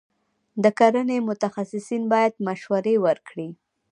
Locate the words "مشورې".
2.47-2.95